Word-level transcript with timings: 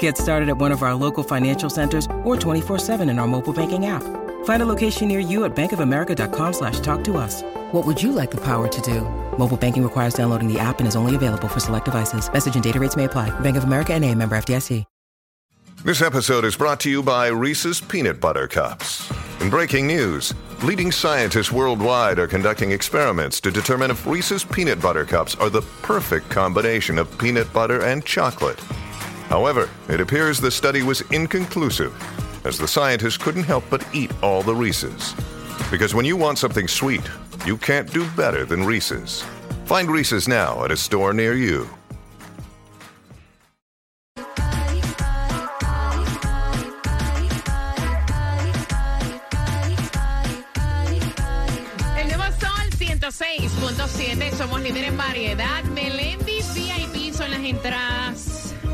Get 0.00 0.18
started 0.18 0.48
at 0.48 0.58
one 0.58 0.72
of 0.72 0.82
our 0.82 0.96
local 0.96 1.22
financial 1.22 1.70
centers 1.70 2.06
or 2.24 2.34
24-7 2.34 3.08
in 3.08 3.20
our 3.20 3.28
mobile 3.28 3.52
banking 3.52 3.86
app. 3.86 4.02
Find 4.44 4.62
a 4.62 4.66
location 4.66 5.06
near 5.06 5.20
you 5.20 5.44
at 5.44 5.54
bankofamerica.com 5.54 6.52
slash 6.52 6.80
talk 6.80 7.04
to 7.04 7.16
us. 7.16 7.42
What 7.70 7.86
would 7.86 8.02
you 8.02 8.10
like 8.10 8.32
the 8.32 8.40
power 8.40 8.66
to 8.66 8.80
do? 8.80 9.02
Mobile 9.38 9.56
banking 9.56 9.84
requires 9.84 10.14
downloading 10.14 10.52
the 10.52 10.58
app 10.58 10.80
and 10.80 10.88
is 10.88 10.96
only 10.96 11.14
available 11.14 11.46
for 11.46 11.60
select 11.60 11.84
devices. 11.84 12.28
Message 12.32 12.56
and 12.56 12.64
data 12.64 12.80
rates 12.80 12.96
may 12.96 13.04
apply. 13.04 13.30
Bank 13.38 13.56
of 13.56 13.62
America 13.62 13.94
and 13.94 14.04
a 14.04 14.12
member 14.12 14.36
FDIC. 14.36 14.84
This 15.84 16.02
episode 16.02 16.44
is 16.44 16.56
brought 16.56 16.80
to 16.80 16.90
you 16.90 17.00
by 17.00 17.28
Reese's 17.28 17.80
Peanut 17.80 18.18
Butter 18.18 18.48
Cups. 18.48 19.08
In 19.40 19.48
breaking 19.48 19.86
news, 19.86 20.34
leading 20.64 20.90
scientists 20.90 21.52
worldwide 21.52 22.18
are 22.18 22.26
conducting 22.26 22.72
experiments 22.72 23.40
to 23.42 23.52
determine 23.52 23.92
if 23.92 24.04
Reese's 24.04 24.42
Peanut 24.42 24.80
Butter 24.80 25.04
Cups 25.04 25.36
are 25.36 25.50
the 25.50 25.62
perfect 25.82 26.28
combination 26.28 26.98
of 26.98 27.16
peanut 27.18 27.52
butter 27.52 27.82
and 27.84 28.04
chocolate. 28.04 28.60
However, 29.28 29.68
it 29.88 30.00
appears 30.00 30.40
the 30.40 30.50
study 30.50 30.82
was 30.82 31.02
inconclusive, 31.10 31.92
as 32.44 32.58
the 32.58 32.68
scientists 32.68 33.16
couldn't 33.16 33.42
help 33.42 33.64
but 33.68 33.84
eat 33.92 34.12
all 34.22 34.42
the 34.42 34.54
Reese's. 34.54 35.14
Because 35.70 35.94
when 35.94 36.04
you 36.04 36.16
want 36.16 36.38
something 36.38 36.68
sweet, 36.68 37.02
you 37.44 37.56
can't 37.56 37.92
do 37.92 38.08
better 38.10 38.44
than 38.44 38.64
Reese's. 38.64 39.24
Find 39.64 39.90
Reese's 39.90 40.28
now 40.28 40.64
at 40.64 40.70
a 40.70 40.76
store 40.76 41.12
near 41.12 41.34
you. 41.34 41.68
El 51.96 52.06
nuevo 52.06 52.24
Sol 52.38 52.70
106.7, 52.78 54.32
somos 54.36 54.60
líderes 54.60 54.88
en 54.88 54.96
variedad. 54.96 55.64
Melendi 55.64 56.42
VIP 56.54 57.12
son 57.12 57.32
las 57.32 57.40
entradas. 57.40 58.25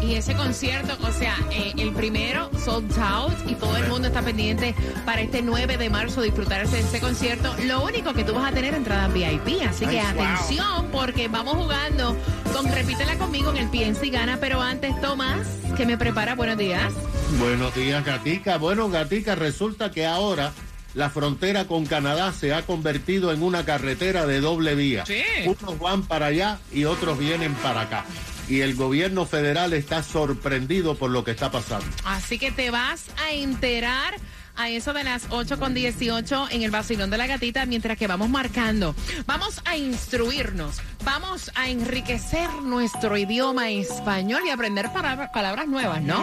Y 0.04 0.14
ese 0.14 0.34
concierto, 0.34 0.96
o 1.06 1.12
sea, 1.12 1.36
eh, 1.50 1.72
el 1.78 1.92
primero 1.92 2.50
sold 2.58 2.92
out 2.98 3.32
y 3.48 3.54
todo 3.54 3.76
el 3.76 3.88
mundo 3.88 4.08
está 4.08 4.20
pendiente 4.20 4.74
para 5.04 5.20
este 5.20 5.42
9 5.42 5.76
de 5.76 5.90
marzo 5.90 6.22
disfrutar 6.22 6.68
de 6.68 6.80
ese 6.80 7.00
concierto. 7.00 7.54
Lo 7.64 7.84
único 7.84 8.12
que 8.12 8.24
tú 8.24 8.34
vas 8.34 8.50
a 8.50 8.54
tener 8.54 8.74
entradas 8.74 9.12
VIP, 9.12 9.62
así 9.68 9.86
que 9.86 10.00
atención 10.00 10.88
porque 10.90 11.28
vamos 11.28 11.54
jugando 11.54 12.16
con 12.52 12.70
Repítela 12.70 13.16
conmigo 13.16 13.50
en 13.50 13.58
el 13.58 13.68
Piensa 13.68 14.04
y 14.04 14.10
Gana, 14.10 14.38
pero 14.40 14.60
antes 14.60 15.00
Tomás, 15.00 15.46
que 15.76 15.86
me 15.86 15.96
prepara, 15.96 16.34
buenos 16.34 16.58
días. 16.58 16.92
Buenos 17.38 17.74
días, 17.74 18.04
Gatica. 18.04 18.58
Bueno, 18.58 18.88
Gatica, 18.88 19.34
resulta 19.34 19.90
que 19.90 20.04
ahora 20.04 20.52
la 20.94 21.10
frontera 21.10 21.66
con 21.66 21.86
Canadá 21.86 22.32
se 22.32 22.52
ha 22.52 22.62
convertido 22.62 23.32
en 23.32 23.42
una 23.42 23.64
carretera 23.64 24.26
de 24.26 24.40
doble 24.40 24.74
vía. 24.74 25.06
Sí. 25.06 25.22
Unos 25.46 25.78
van 25.78 26.02
para 26.02 26.26
allá 26.26 26.58
y 26.72 26.84
otros 26.84 27.18
vienen 27.18 27.54
para 27.54 27.82
acá. 27.82 28.04
Y 28.48 28.60
el 28.60 28.74
gobierno 28.74 29.24
federal 29.26 29.72
está 29.72 30.02
sorprendido 30.02 30.94
por 30.96 31.10
lo 31.10 31.24
que 31.24 31.30
está 31.30 31.50
pasando. 31.50 31.86
Así 32.04 32.38
que 32.38 32.50
te 32.52 32.70
vas 32.70 33.06
a 33.24 33.32
enterar 33.32 34.14
a 34.54 34.68
eso 34.68 34.92
de 34.92 35.02
las 35.02 35.24
8 35.30 35.58
con 35.58 35.72
18 35.72 36.48
en 36.50 36.62
el 36.62 36.70
vacilón 36.70 37.08
de 37.08 37.16
la 37.16 37.26
gatita 37.26 37.64
mientras 37.64 37.96
que 37.96 38.06
vamos 38.06 38.28
marcando. 38.28 38.94
Vamos 39.24 39.62
a 39.64 39.78
instruirnos, 39.78 40.76
vamos 41.06 41.50
a 41.54 41.70
enriquecer 41.70 42.50
nuestro 42.62 43.16
idioma 43.16 43.70
español 43.70 44.42
y 44.46 44.50
aprender 44.50 44.92
palabra- 44.92 45.32
palabras 45.32 45.66
nuevas, 45.68 46.02
¿no? 46.02 46.22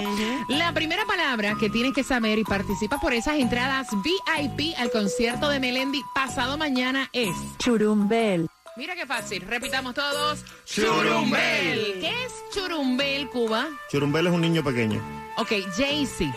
La 0.49 0.71
primera 0.73 1.05
palabra 1.05 1.55
que 1.59 1.71
tienes 1.71 1.93
que 1.93 2.03
saber 2.03 2.37
y 2.37 2.43
participa 2.43 2.99
por 2.99 3.13
esas 3.15 3.39
entradas 3.39 3.87
VIP 4.03 4.75
al 4.77 4.91
concierto 4.91 5.49
de 5.49 5.59
Melendi 5.59 6.03
pasado 6.13 6.55
mañana 6.59 7.09
es... 7.13 7.31
Churumbel. 7.57 8.47
Mira 8.79 8.95
qué 8.95 9.05
fácil, 9.05 9.41
repitamos 9.41 9.93
todos. 9.93 10.39
Churumbel. 10.63 11.97
¿Qué 11.99 12.13
es 12.23 12.31
churumbel, 12.53 13.27
Cuba? 13.27 13.67
Churumbel 13.91 14.27
es 14.27 14.31
un 14.33 14.39
niño 14.39 14.63
pequeño. 14.63 15.01
Ok, 15.35 15.51
Jaycee, 15.75 16.33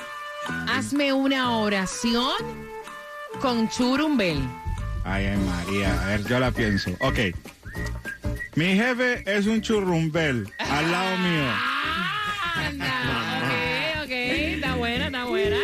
hazme 0.68 1.12
una 1.12 1.56
oración 1.56 2.34
con 3.40 3.68
churumbel. 3.68 4.40
Ay, 5.04 5.26
ay, 5.26 5.38
María. 5.38 6.02
A 6.02 6.06
ver, 6.08 6.24
yo 6.26 6.40
la 6.40 6.50
pienso. 6.50 6.90
Ok. 6.98 7.18
Mi 8.56 8.74
jefe 8.74 9.22
es 9.24 9.46
un 9.46 9.62
churrumbel 9.62 10.52
al 10.58 10.90
lado 10.90 11.18
mío. 11.18 11.48
Anda, 12.56 14.00
ok, 14.02 14.02
ok, 14.02 14.10
está 14.10 14.74
buena, 14.74 15.06
está 15.06 15.24
buena. 15.26 15.58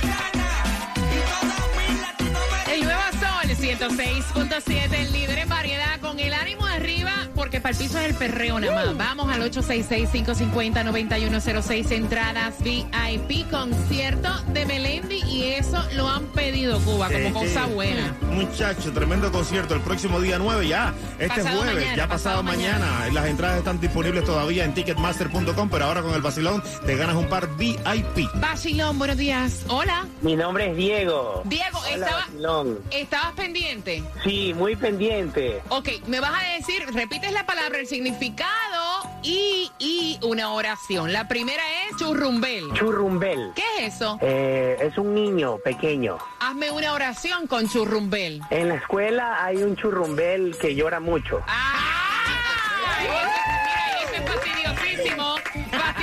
El 2.73 2.83
nuevo 2.85 3.03
Sol 3.13 3.20
106.7, 3.60 4.94
el 4.94 5.12
líder 5.12 5.38
en 5.41 5.48
variedad 5.50 6.00
con 6.00 6.19
el 6.19 6.32
ánimo 6.32 6.65
arriba, 6.65 7.12
porque 7.34 7.60
para 7.60 7.72
el 7.72 7.76
piso 7.78 7.98
es 7.98 8.06
el 8.06 8.15
perreo 8.15 8.59
nada 8.59 8.87
más. 8.87 8.97
Vamos 8.97 9.28
al 9.31 9.43
866-550-9106, 9.53 11.91
entradas 11.93 12.54
VIP, 12.60 13.50
concierto 13.50 14.31
de 14.54 14.65
Melendi 14.65 15.21
y 15.26 15.43
eso 15.53 15.76
lo 15.94 16.09
han 16.09 16.25
pedido 16.28 16.81
Cuba 16.81 17.10
como 17.10 17.34
cosa 17.41 17.66
buena. 17.66 18.16
Muchacho, 18.31 18.93
tremendo 18.93 19.31
concierto. 19.31 19.75
El 19.75 19.82
próximo 19.82 20.21
día 20.21 20.38
9 20.38 20.66
ya. 20.66 20.94
Este 21.19 21.42
Pasado 21.42 21.59
jueves, 21.59 21.75
mañana, 21.75 21.97
ya 21.97 22.09
pasado 22.09 22.42
pasado, 22.42 22.44
mañana. 22.56 23.09
Las 23.12 23.27
entradas 23.27 23.59
están 23.59 23.78
disponibles 23.78 24.25
todavía 24.25 24.65
en 24.65 24.72
ticketmaster.com, 24.72 25.69
pero 25.69 25.84
ahora 25.84 26.00
con 26.00 26.15
el 26.15 26.22
vacilón 26.22 26.62
te 26.87 26.97
ganas 26.97 27.15
un 27.16 27.28
par 27.28 27.47
VIP. 27.59 28.27
Bachilón, 28.37 28.98
buenos 28.98 29.19
días. 29.19 29.65
Hola. 29.69 30.06
Mi 30.22 30.34
nombre 30.34 30.71
es 30.71 30.77
Diego. 30.77 31.42
Diego, 31.44 31.78
Hola, 31.81 31.91
estaba, 32.06 32.21
vacilón. 32.25 32.78
estabas 32.91 33.32
pendiente. 33.32 33.50
Sí, 34.22 34.55
muy 34.55 34.77
pendiente. 34.77 35.60
Ok, 35.69 35.89
me 36.07 36.21
vas 36.21 36.33
a 36.33 36.54
decir, 36.57 36.84
repites 36.92 37.33
la 37.33 37.47
palabra, 37.47 37.78
el 37.78 37.86
significado 37.86 39.09
y, 39.22 39.71
y 39.78 40.19
una 40.22 40.53
oración. 40.53 41.13
La 41.13 41.28
primera 41.28 41.63
es 41.89 41.97
churrumbel. 41.97 42.72
Churrumbel. 42.75 43.53
¿Qué 43.54 43.63
es 43.78 43.95
eso? 43.95 44.19
Eh, 44.21 44.77
es 44.80 44.97
un 44.98 45.15
niño 45.15 45.59
pequeño. 45.59 46.19
Hazme 46.41 46.71
una 46.71 46.92
oración 46.92 47.47
con 47.47 47.69
churrumbel. 47.69 48.42
En 48.51 48.69
la 48.69 48.77
escuela 48.77 49.45
hay 49.45 49.57
un 49.57 49.77
churrumbel 49.77 50.57
que 50.60 50.75
llora 50.75 51.01
mucho. 51.01 51.42
¡Ay! 51.47 53.29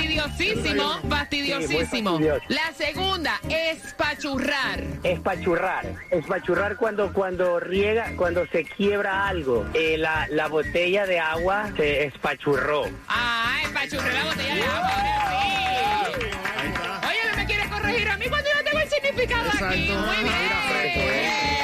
Fastidiosísimo, 0.08 1.00
fastidiosísimo. 1.10 2.18
La 2.48 2.72
segunda, 2.74 3.38
espachurrar. 3.50 4.82
Espachurrar. 5.02 5.84
Espachurrar 6.10 6.76
cuando, 6.76 7.12
cuando 7.12 7.60
riega, 7.60 8.12
cuando 8.16 8.46
se 8.46 8.64
quiebra 8.64 9.28
algo. 9.28 9.66
Eh, 9.74 9.98
la, 9.98 10.26
la 10.30 10.48
botella 10.48 11.04
de 11.04 11.18
agua 11.20 11.70
se 11.76 12.04
espachurró. 12.04 12.84
Ah, 13.06 13.58
espachurré 13.64 14.14
la 14.14 14.24
botella 14.24 14.54
de 14.54 14.62
agua. 14.62 14.88
Ahora 14.88 16.06
sí. 16.06 17.06
Oye, 17.06 17.30
¿no 17.30 17.36
me 17.36 17.46
quieres 17.46 17.68
corregir 17.68 18.08
a 18.08 18.16
mí 18.16 18.26
cuando 18.28 18.48
yo 18.48 18.64
tengo 18.64 18.78
el 18.78 18.88
significado 18.88 19.50
aquí? 19.50 19.92
Muy 19.92 20.24
bien. 20.24 21.57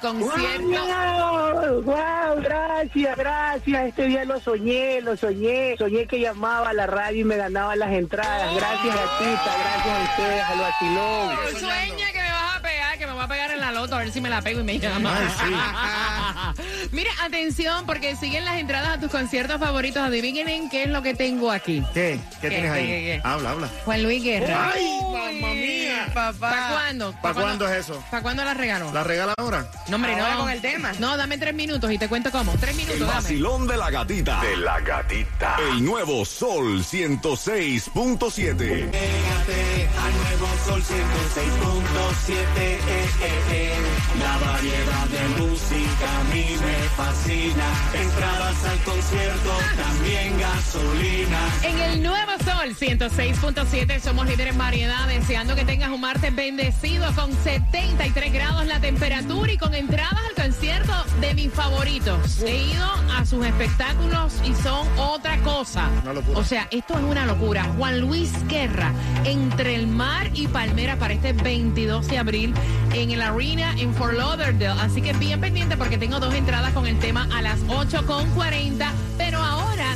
Concierto. 0.00 0.68
¡Wow! 0.68 1.82
¡Wow! 1.82 2.42
Gracias, 2.42 3.16
gracias. 3.16 3.88
Este 3.88 4.06
día 4.06 4.24
lo 4.24 4.40
soñé, 4.40 5.00
lo 5.00 5.16
soñé. 5.16 5.76
Soñé 5.78 6.06
que 6.06 6.20
llamaba 6.20 6.70
a 6.70 6.72
la 6.72 6.86
radio 6.86 7.20
y 7.20 7.24
me 7.24 7.36
ganaba 7.36 7.76
las 7.76 7.92
entradas. 7.92 8.54
Gracias, 8.54 8.94
gatita. 8.94 9.56
Gracias 9.60 9.98
a 9.98 10.02
ustedes, 10.10 10.44
al 10.44 10.58
vacilón. 10.58 11.60
Sueña 11.60 12.12
que 12.12 12.20
me 12.20 12.32
vas 12.32 12.56
a 12.56 12.60
pegar, 12.62 12.98
que 12.98 13.06
me 13.06 13.12
voy 13.12 13.22
a 13.22 13.28
pegar 13.28 13.50
en 13.50 13.60
la 13.60 13.72
loto, 13.72 13.94
a 13.94 13.98
ver 13.98 14.10
si 14.10 14.20
me 14.20 14.30
la 14.30 14.42
pego 14.42 14.60
y 14.60 14.64
me 14.64 14.78
llama. 14.78 15.10
Mira, 16.92 17.10
atención, 17.22 17.86
porque 17.86 18.16
siguen 18.16 18.44
las 18.44 18.58
entradas 18.58 18.90
a 18.90 19.00
tus 19.00 19.10
conciertos 19.10 19.58
favoritos. 19.60 20.02
Adivinen 20.02 20.68
qué 20.70 20.84
es 20.84 20.88
lo 20.88 21.02
que 21.02 21.14
tengo 21.14 21.50
aquí. 21.50 21.82
¿Qué? 21.94 22.18
¿Qué, 22.40 22.40
¿Qué, 22.40 22.48
tienes 22.48 22.72
qué, 22.72 22.78
ahí? 22.78 22.86
qué, 22.86 23.02
qué? 23.02 23.20
Habla, 23.24 23.50
habla. 23.50 23.68
Juan 23.84 24.02
Luis 24.02 24.22
Guerra. 24.22 24.72
¡Ay, 24.74 24.84
mamma 25.12 25.54
mía! 25.54 26.06
Papá. 26.14 26.38
¿Para 26.38 26.68
cuándo? 26.70 27.14
¿Para 27.22 27.34
cuándo 27.34 27.68
es 27.68 27.78
eso? 27.84 28.02
¿Para 28.10 28.22
cuándo 28.22 28.44
la 28.44 28.54
regaló? 28.54 28.92
¿La 28.92 29.04
regala 29.04 29.34
ahora? 29.38 29.70
No, 29.88 29.96
hombre, 29.96 30.12
Ahora 30.14 30.34
no. 30.34 30.40
con 30.40 30.50
el 30.50 30.60
tema. 30.60 30.92
No, 30.98 31.16
dame 31.16 31.38
tres 31.38 31.54
minutos 31.54 31.90
y 31.92 31.98
te 31.98 32.08
cuento 32.08 32.30
cómo. 32.30 32.52
Tres 32.58 32.74
minutos, 32.74 33.00
El 33.00 33.06
dame. 33.06 33.14
vacilón 33.22 33.66
de 33.66 33.76
la 33.76 33.90
gatita. 33.90 34.40
De 34.40 34.56
la 34.56 34.80
gatita. 34.80 35.56
El 35.72 35.84
nuevo 35.84 36.24
Sol 36.24 36.82
106.7. 36.84 38.56
Pégate 38.56 39.88
al 39.98 40.12
nuevo 40.16 40.39
sol 40.70 40.82
106.7 40.82 42.78
La 44.20 44.38
variedad 44.38 45.06
de 45.08 45.28
música 45.42 46.20
a 46.20 46.24
mí 46.32 46.46
me 46.60 46.78
fascina. 46.96 47.66
Entradas 47.94 48.64
al 48.64 48.78
concierto, 48.84 49.50
también 49.76 50.38
gasolina. 50.38 51.38
En 51.64 51.78
el 51.78 52.02
Nuevo 52.02 52.32
Sol 52.44 52.76
106.7 52.76 54.00
somos 54.00 54.26
líderes 54.26 54.52
en 54.52 54.58
variedad, 54.58 55.08
deseando 55.08 55.54
que 55.56 55.64
tengas 55.64 55.90
un 55.90 56.00
martes 56.00 56.34
bendecido 56.34 57.12
con 57.14 57.32
73 57.32 58.32
grados 58.32 58.66
la 58.66 58.80
temperatura 58.80 59.52
y 59.52 59.58
con 59.58 59.74
entradas 59.74 60.20
al 60.28 60.34
concierto 60.44 60.59
mis 61.40 61.52
favoritos. 61.54 62.42
He 62.42 62.64
ido 62.64 62.86
a 63.16 63.24
sus 63.24 63.46
espectáculos 63.46 64.34
y 64.44 64.52
son 64.62 64.86
otra 64.98 65.38
cosa. 65.38 65.88
Una 66.02 66.12
locura. 66.12 66.38
O 66.38 66.44
sea, 66.44 66.68
esto 66.70 66.98
es 66.98 67.04
una 67.04 67.24
locura. 67.24 67.64
Juan 67.78 67.98
Luis 68.00 68.30
Guerra, 68.46 68.92
entre 69.24 69.74
el 69.74 69.86
mar 69.86 70.30
y 70.34 70.48
Palmera 70.48 70.96
para 70.96 71.14
este 71.14 71.32
22 71.32 72.08
de 72.08 72.18
abril 72.18 72.54
en 72.92 73.10
el 73.10 73.22
Arena 73.22 73.74
en 73.78 73.94
Fort 73.94 74.14
Lauderdale. 74.14 74.80
Así 74.82 75.00
que 75.00 75.14
bien 75.14 75.40
pendiente 75.40 75.78
porque 75.78 75.96
tengo 75.96 76.20
dos 76.20 76.34
entradas 76.34 76.72
con 76.72 76.86
el 76.86 76.98
tema 76.98 77.26
a 77.34 77.40
las 77.40 77.58
8.40, 77.68 78.90
pero 79.16 79.29
ahora 79.29 79.29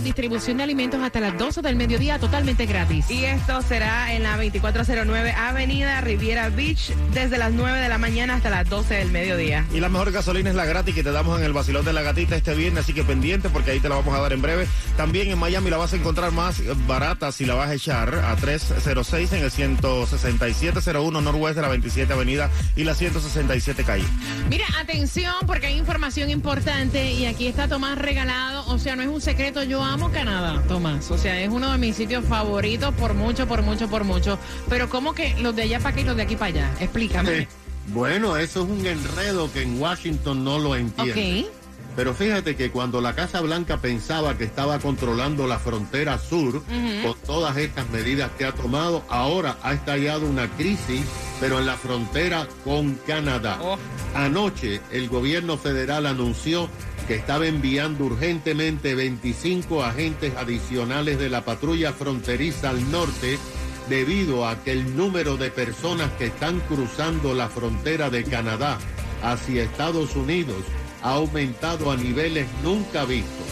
distribución 0.05 0.59
de 0.59 0.63
alimentos 0.63 1.03
hasta 1.03 1.19
las 1.19 1.37
12 1.37 1.63
del 1.63 1.77
mediodía 1.77 2.19
totalmente 2.19 2.67
gratis. 2.67 3.11
Y 3.11 3.25
esto 3.25 3.61
será 3.63 4.13
en 4.15 4.23
la 4.23 4.37
2409 4.37 5.33
Avenida 5.33 6.01
Riviera 6.03 6.51
Beach 6.51 6.93
desde 7.13 7.39
las 7.39 7.53
9 7.53 7.81
de 7.81 7.89
la 7.89 7.99
mañana 7.99 8.35
hasta 8.35 8.51
las 8.51 8.69
12 8.69 8.95
del 8.95 9.11
mediodía. 9.11 9.67
Y 9.73 9.81
la 9.81 9.89
mejor 9.89 10.13
gasolina 10.13 10.51
es 10.51 10.57
la 10.57 10.67
gratis 10.67 10.95
que 10.95 11.03
te 11.03 11.11
damos 11.11 11.39
en 11.39 11.47
el 11.47 11.53
vacilón 11.53 11.85
de 11.85 11.93
la 11.93 12.03
gatita 12.03 12.37
este 12.37 12.55
viernes, 12.55 12.85
así 12.85 12.93
que 12.93 13.03
pendiente 13.03 13.49
porque 13.49 13.73
ahí 13.73 13.81
te 13.81 13.89
la 13.89 13.97
vamos 13.97 14.15
a 14.15 14.21
dar 14.21 14.33
en 14.33 14.43
breve. 14.43 14.69
También 14.97 15.31
en 15.31 15.39
Miami 15.39 15.71
la 15.71 15.79
vas 15.79 15.93
a 15.95 15.97
encontrar 15.97 16.31
más 16.33 16.63
barata 16.87 17.33
si 17.33 17.47
la 17.47 17.55
vas 17.55 17.71
a 17.71 17.75
echar 17.75 18.15
a 18.15 18.37
306 18.37 19.33
en 19.33 19.43
el 19.43 19.51
16701 19.51 21.21
Norwest 21.21 21.57
de 21.57 21.63
la 21.63 21.69
27 21.69 22.13
Avenida 22.13 22.51
y 22.77 22.85
la 22.85 22.95
167 22.95 23.85
calle. 23.85 24.05
Mira, 24.51 24.67
atención 24.79 25.35
porque 25.47 25.69
hay 25.69 25.79
información 25.79 26.29
importante 26.31 27.13
y 27.13 27.25
aquí 27.27 27.47
está 27.47 27.69
Tomás 27.69 27.97
regalado. 27.97 28.67
O 28.67 28.79
sea, 28.79 28.97
no 28.97 29.03
es 29.03 29.09
un 29.09 29.21
secreto, 29.21 29.63
yo 29.63 29.83
amo 29.83 29.94
Canadá, 30.13 30.63
Tomás. 30.69 31.11
O 31.11 31.19
sea, 31.19 31.41
es 31.41 31.49
uno 31.49 31.71
de 31.73 31.79
mis 31.79 31.97
sitios 31.97 32.25
favoritos 32.25 32.93
por 32.95 33.15
mucho, 33.15 33.47
por 33.47 33.63
mucho, 33.63 33.89
por 33.89 34.05
mucho. 34.05 34.39
Pero 34.69 34.89
¿cómo 34.89 35.15
que 35.15 35.35
los 35.41 35.55
de 35.55 35.63
allá 35.63 35.79
para 35.79 35.91
acá 35.91 36.01
y 36.01 36.05
los 36.05 36.17
de 36.17 36.23
aquí 36.23 36.37
para 36.37 36.47
allá? 36.47 36.75
Explícame. 36.81 37.39
Eh, 37.39 37.49
Bueno, 37.89 38.37
eso 38.37 38.63
es 38.63 38.71
un 38.71 38.87
enredo 38.87 39.53
que 39.53 39.63
en 39.63 39.81
Washington 39.81 40.43
no 40.43 40.59
lo 40.59 40.75
entiende. 40.75 41.45
Ok. 41.47 41.55
Pero 41.97 42.13
fíjate 42.13 42.57
que 42.57 42.71
cuando 42.71 43.01
la 43.01 43.15
Casa 43.15 43.41
Blanca 43.41 43.77
pensaba 43.77 44.37
que 44.37 44.45
estaba 44.45 44.81
controlando 44.81 45.47
la 45.47 45.61
frontera 45.61 46.19
sur, 46.19 46.65
con 46.65 47.15
todas 47.25 47.57
estas 47.57 47.89
medidas 47.91 48.31
que 48.37 48.47
ha 48.47 48.53
tomado, 48.53 49.05
ahora 49.09 49.59
ha 49.63 49.75
estallado 49.75 50.27
una 50.27 50.49
crisis, 50.49 51.03
pero 51.39 51.61
en 51.61 51.67
la 51.67 51.77
frontera 51.77 52.49
con 52.65 52.95
Canadá. 53.07 53.61
Anoche 54.15 54.81
el 54.91 55.09
gobierno 55.09 55.57
federal 55.57 56.07
anunció 56.07 56.69
que 57.07 57.15
estaba 57.15 57.47
enviando 57.47 58.05
urgentemente 58.05 58.95
25 58.95 59.83
agentes 59.83 60.35
adicionales 60.37 61.19
de 61.19 61.29
la 61.29 61.45
patrulla 61.45 61.93
fronteriza 61.93 62.71
al 62.71 62.91
norte 62.91 63.39
debido 63.89 64.49
a 64.49 64.63
que 64.63 64.73
el 64.73 64.97
número 64.97 65.37
de 65.37 65.51
personas 65.51 66.11
que 66.13 66.27
están 66.27 66.61
cruzando 66.61 67.35
la 67.35 67.49
frontera 67.49 68.11
de 68.11 68.25
Canadá 68.25 68.79
hacia 69.23 69.65
Estados 69.65 70.17
Unidos 70.17 70.65
ha 71.03 71.13
aumentado 71.13 71.91
a 71.91 71.97
niveles 71.97 72.47
nunca 72.63 73.05
vistos. 73.05 73.47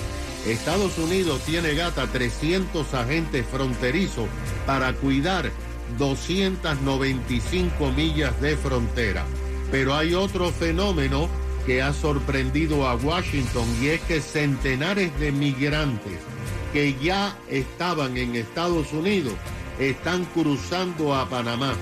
Estados 0.47 0.99
Unidos 0.99 1.41
tiene 1.47 1.75
gata 1.75 2.07
300 2.07 2.95
agentes 2.95 3.47
fronterizos 3.47 4.27
para 4.67 4.93
cuidar 4.95 5.51
295 5.99 7.93
millas 7.93 8.41
de 8.41 8.57
frontera. 8.57 9.25
Pero 9.71 9.95
hay 9.95 10.15
otro 10.15 10.51
fenómeno 10.51 11.29
que 11.67 11.83
ha 11.83 11.93
sorprendido 11.93 12.87
a 12.89 12.95
Washington 12.97 13.67
y 13.81 13.89
es 13.89 14.01
que 14.03 14.21
centenares 14.21 15.19
de 15.21 15.33
migrantes 15.33 16.19
que 16.73 16.95
ya 17.01 17.37
estaban 17.49 18.17
en 18.17 18.35
Estados 18.37 18.93
Unidos 18.93 19.35
están 19.79 20.25
cruzando 20.27 21.15
a 21.15 21.29
Panamá, 21.29 21.75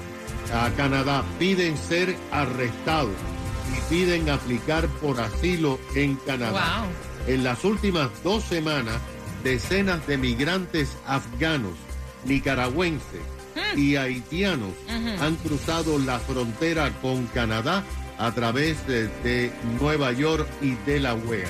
a 0.53 0.71
Canadá, 0.71 1.25
piden 1.39 1.77
ser 1.77 2.17
arrestados 2.33 3.15
y 3.77 3.95
piden 3.95 4.29
aplicar 4.29 4.89
por 5.01 5.21
asilo 5.21 5.79
en 5.95 6.17
Canadá. 6.17 6.83
Wow. 6.83 7.35
En 7.35 7.45
las 7.45 7.65
últimas 7.65 8.11
dos 8.25 8.43
semanas, 8.45 8.97
decenas 9.45 10.07
de 10.07 10.19
migrantes 10.19 10.97
afganos, 11.07 11.75
nicaragüenses 12.25 13.21
y 13.77 13.97
haitianos 13.97 14.73
han 15.21 15.37
cruzado 15.37 15.99
la 15.99 16.19
frontera 16.19 16.91
con 17.01 17.27
Canadá 17.27 17.85
a 18.21 18.33
través 18.33 18.87
de, 18.87 19.51
Nueva 19.81 20.13
York 20.13 20.47
y 20.61 20.75
Delaware. 20.87 21.49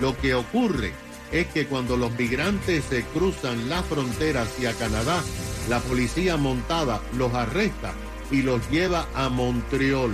Lo 0.00 0.16
que 0.18 0.34
ocurre 0.34 0.92
es 1.30 1.46
que 1.46 1.66
cuando 1.66 1.96
los 1.96 2.12
migrantes 2.18 2.84
se 2.84 3.02
cruzan 3.04 3.68
la 3.68 3.82
frontera 3.84 4.42
hacia 4.42 4.72
Canadá, 4.74 5.22
la 5.68 5.78
policía 5.80 6.36
montada 6.36 7.00
los 7.16 7.32
arresta 7.34 7.92
y 8.30 8.42
los 8.42 8.68
lleva 8.68 9.06
a 9.14 9.28
Montreal, 9.28 10.10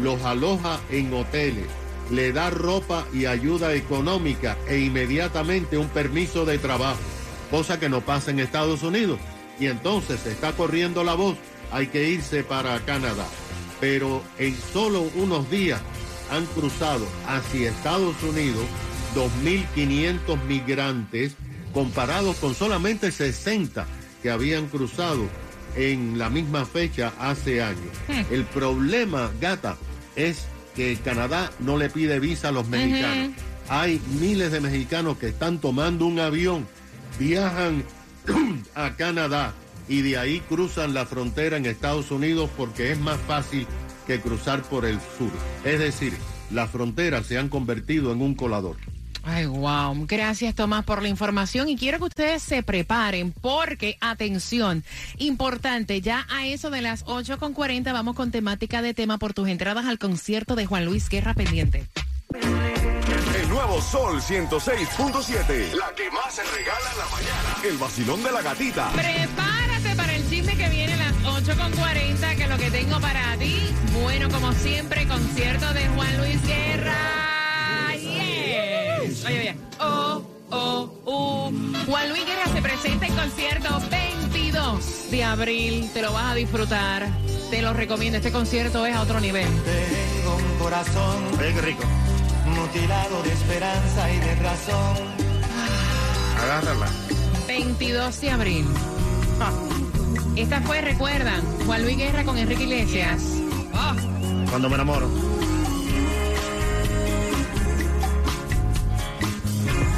los 0.00 0.22
aloja 0.22 0.80
en 0.90 1.12
hoteles, 1.12 1.66
le 2.10 2.32
da 2.32 2.50
ropa 2.50 3.04
y 3.12 3.26
ayuda 3.26 3.74
económica 3.74 4.56
e 4.68 4.78
inmediatamente 4.78 5.78
un 5.78 5.88
permiso 5.88 6.44
de 6.44 6.58
trabajo, 6.58 7.00
cosa 7.50 7.80
que 7.80 7.88
no 7.88 8.02
pasa 8.02 8.30
en 8.30 8.38
Estados 8.38 8.82
Unidos. 8.82 9.18
Y 9.58 9.66
entonces 9.66 10.20
se 10.20 10.30
está 10.30 10.52
corriendo 10.52 11.02
la 11.02 11.14
voz, 11.14 11.36
hay 11.72 11.88
que 11.88 12.08
irse 12.08 12.44
para 12.44 12.78
Canadá. 12.80 13.26
Pero 13.80 14.22
en 14.38 14.56
solo 14.72 15.10
unos 15.14 15.50
días 15.50 15.80
han 16.30 16.46
cruzado 16.46 17.06
hacia 17.26 17.70
Estados 17.70 18.22
Unidos 18.22 18.64
2.500 19.14 20.42
migrantes 20.44 21.34
comparados 21.72 22.36
con 22.36 22.54
solamente 22.54 23.10
60 23.10 23.86
que 24.22 24.30
habían 24.30 24.68
cruzado 24.68 25.28
en 25.76 26.18
la 26.18 26.30
misma 26.30 26.64
fecha 26.64 27.12
hace 27.18 27.62
años. 27.62 27.90
El 28.30 28.44
problema, 28.44 29.30
gata, 29.40 29.76
es 30.16 30.46
que 30.74 30.96
Canadá 31.02 31.50
no 31.58 31.76
le 31.76 31.90
pide 31.90 32.20
visa 32.20 32.48
a 32.48 32.52
los 32.52 32.68
mexicanos. 32.68 33.34
Hay 33.68 34.00
miles 34.20 34.52
de 34.52 34.60
mexicanos 34.60 35.16
que 35.18 35.28
están 35.28 35.58
tomando 35.60 36.06
un 36.06 36.18
avión, 36.18 36.66
viajan 37.18 37.84
a 38.74 38.96
Canadá 38.96 39.54
y 39.90 40.02
de 40.02 40.16
ahí 40.16 40.40
cruzan 40.48 40.94
la 40.94 41.04
frontera 41.04 41.56
en 41.56 41.66
Estados 41.66 42.12
Unidos 42.12 42.48
porque 42.56 42.92
es 42.92 42.98
más 42.98 43.18
fácil 43.26 43.66
que 44.06 44.20
cruzar 44.20 44.62
por 44.62 44.86
el 44.86 44.98
sur. 45.18 45.32
Es 45.64 45.80
decir, 45.80 46.16
las 46.50 46.70
fronteras 46.70 47.26
se 47.26 47.36
han 47.36 47.48
convertido 47.48 48.12
en 48.12 48.22
un 48.22 48.36
colador. 48.36 48.76
Ay, 49.24 49.46
wow. 49.46 50.06
Gracias, 50.06 50.54
Tomás, 50.54 50.84
por 50.84 51.02
la 51.02 51.08
información. 51.08 51.68
Y 51.68 51.76
quiero 51.76 51.98
que 51.98 52.04
ustedes 52.04 52.42
se 52.42 52.62
preparen 52.62 53.32
porque, 53.32 53.98
atención, 54.00 54.84
importante, 55.18 56.00
ya 56.00 56.24
a 56.30 56.46
eso 56.46 56.70
de 56.70 56.82
las 56.82 57.04
8.40 57.04 57.92
vamos 57.92 58.16
con 58.16 58.30
temática 58.30 58.82
de 58.82 58.94
tema 58.94 59.18
por 59.18 59.34
tus 59.34 59.48
entradas 59.48 59.86
al 59.86 59.98
concierto 59.98 60.54
de 60.54 60.66
Juan 60.66 60.86
Luis 60.86 61.08
Guerra 61.08 61.34
pendiente. 61.34 61.86
El 62.32 63.48
nuevo 63.48 63.82
Sol 63.82 64.20
106.7. 64.20 65.74
La 65.74 65.92
que 65.96 66.10
más 66.12 66.32
se 66.32 66.44
regala 66.44 66.90
en 66.92 66.98
la 66.98 67.06
mañana. 67.06 67.56
El 67.64 67.76
vacilón 67.76 68.22
de 68.22 68.32
la 68.32 68.40
gatita. 68.40 68.90
Prepárate 68.92 69.59
8.40, 71.44 72.36
que 72.36 72.46
lo 72.48 72.58
que 72.58 72.70
tengo 72.70 73.00
para 73.00 73.36
ti, 73.38 73.56
bueno, 74.02 74.28
como 74.28 74.52
siempre, 74.52 75.06
concierto 75.08 75.72
de 75.72 75.88
Juan 75.88 76.18
Luis 76.18 76.46
Guerra. 76.46 76.96
Yes. 77.94 79.24
Oye, 79.24 79.38
oye. 79.40 79.56
Oh, 79.80 80.22
oh, 80.50 81.00
oh. 81.06 81.52
Juan 81.86 82.08
Luis 82.10 82.26
Guerra 82.26 82.46
se 82.52 82.60
presenta 82.60 83.06
en 83.06 83.14
concierto 83.14 83.80
22 83.90 85.10
de 85.10 85.24
abril. 85.24 85.90
Te 85.94 86.02
lo 86.02 86.12
vas 86.12 86.32
a 86.32 86.34
disfrutar. 86.34 87.08
te 87.50 87.62
lo 87.62 87.72
recomiendo. 87.72 88.18
Este 88.18 88.30
concierto 88.32 88.84
es 88.84 88.94
a 88.94 89.00
otro 89.00 89.18
nivel. 89.20 89.48
Tengo 89.64 90.36
un 90.36 90.58
corazón 90.58 91.24
Oye, 91.38 91.54
qué 91.54 91.60
rico. 91.62 91.82
mutilado 92.46 93.22
de 93.22 93.32
esperanza 93.32 94.12
y 94.12 94.18
de 94.18 94.34
razón. 94.36 94.96
Agárrala. 96.42 96.86
22 97.48 98.20
de 98.20 98.30
abril. 98.30 98.66
Esta 100.36 100.60
fue, 100.60 100.80
recuerdan, 100.80 101.40
Juan 101.66 101.82
Luis 101.82 101.96
Guerra 101.96 102.24
con 102.24 102.38
Enrique 102.38 102.62
Iglesias. 102.64 103.22
Cuando 104.50 104.68
me 104.68 104.74
enamoro. 104.74 105.08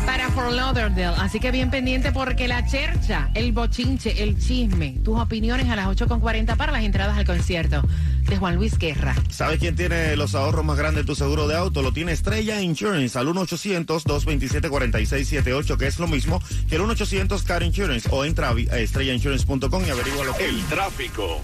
para 0.06 0.28
Fort 0.30 0.52
Lauderdale. 0.52 1.16
Así 1.18 1.40
que 1.40 1.50
bien 1.50 1.70
pendiente 1.70 2.12
porque 2.12 2.46
la 2.46 2.66
chercha, 2.66 3.30
el 3.34 3.52
bochinche, 3.52 4.22
el 4.22 4.38
chisme, 4.38 4.98
tus 5.02 5.18
opiniones 5.18 5.70
a 5.70 5.76
las 5.76 5.86
8.40 5.86 6.56
para 6.56 6.72
las 6.72 6.82
entradas 6.82 7.16
al 7.16 7.24
concierto 7.24 7.82
de 8.28 8.36
Juan 8.36 8.56
Luis 8.56 8.76
Guerra. 8.78 9.14
¿Sabes 9.30 9.58
quién 9.58 9.74
tiene 9.76 10.16
los 10.16 10.34
ahorros 10.34 10.64
más 10.64 10.76
grandes 10.76 11.04
de 11.04 11.06
tu 11.06 11.14
seguro 11.14 11.46
de 11.48 11.56
auto? 11.56 11.82
Lo 11.82 11.92
tiene 11.92 12.12
Estrella 12.12 12.60
Insurance 12.60 13.18
al 13.18 13.28
1-800-227-4678, 13.28 15.76
que 15.76 15.86
es 15.86 15.98
lo 15.98 16.06
mismo 16.06 16.40
que 16.68 16.76
el 16.76 16.82
1-800-CAR 16.82 17.62
Insurance. 17.62 18.08
O 18.10 18.24
entra 18.24 18.50
a 18.50 18.78
estrellainsurance.com 18.78 19.84
y 19.86 19.90
averigua 19.90 20.24
lo 20.24 20.34
que 20.34 20.48
El 20.48 20.62
tráfico. 20.64 21.40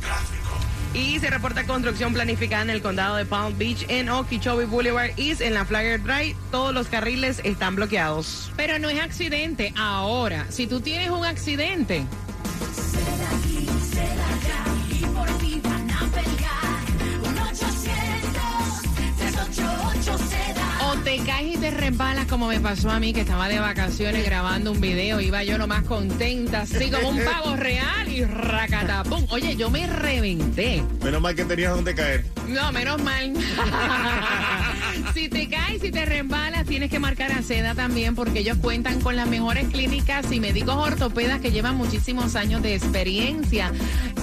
Y 0.94 1.18
se 1.18 1.28
reporta 1.28 1.66
construcción 1.66 2.14
planificada 2.14 2.62
en 2.62 2.70
el 2.70 2.80
condado 2.80 3.16
de 3.16 3.26
Palm 3.26 3.58
Beach 3.58 3.84
en 3.88 4.08
Okeechobee 4.08 4.64
Boulevard 4.64 5.10
East 5.18 5.42
en 5.42 5.54
la 5.54 5.64
Flagger 5.64 6.02
Drive. 6.02 6.34
Todos 6.50 6.72
los 6.72 6.86
carriles 6.88 7.40
están 7.44 7.76
bloqueados. 7.76 8.50
Pero 8.56 8.78
no 8.78 8.88
es 8.88 9.00
accidente. 9.00 9.74
Ahora, 9.76 10.46
si 10.48 10.66
tú 10.66 10.80
tienes 10.80 11.10
un 11.10 11.26
accidente, 11.26 12.06
te 21.08 21.16
caes 21.20 21.54
y 21.54 21.56
te 21.56 21.70
resbalas 21.70 22.26
como 22.26 22.48
me 22.48 22.60
pasó 22.60 22.90
a 22.90 23.00
mí, 23.00 23.14
que 23.14 23.22
estaba 23.22 23.48
de 23.48 23.58
vacaciones 23.58 24.26
grabando 24.26 24.72
un 24.72 24.80
video, 24.82 25.22
iba 25.22 25.42
yo 25.42 25.56
nomás 25.56 25.84
contenta, 25.84 26.60
así 26.62 26.90
como 26.90 27.08
un 27.08 27.24
pavo 27.24 27.56
real 27.56 28.12
y 28.12 28.24
racatapum. 28.24 29.24
Oye, 29.30 29.56
yo 29.56 29.70
me 29.70 29.86
reventé. 29.86 30.82
Menos 31.02 31.22
mal 31.22 31.34
que 31.34 31.46
tenías 31.46 31.74
donde 31.74 31.94
caer. 31.94 32.26
No, 32.46 32.70
menos 32.72 33.02
mal. 33.02 33.32
si 35.14 35.30
te 35.30 35.48
caes 35.48 35.82
y 35.82 35.90
te 35.90 36.04
resbalas, 36.04 36.66
tienes 36.66 36.90
que 36.90 36.98
marcar 36.98 37.32
a 37.32 37.42
Seda 37.42 37.74
también 37.74 38.14
porque 38.14 38.40
ellos 38.40 38.58
cuentan 38.58 39.00
con 39.00 39.16
las 39.16 39.28
mejores 39.28 39.66
clínicas 39.68 40.30
y 40.30 40.40
médicos 40.40 40.74
ortopedas 40.74 41.40
que 41.40 41.50
llevan 41.50 41.76
muchísimos 41.76 42.36
años 42.36 42.60
de 42.60 42.74
experiencia. 42.74 43.72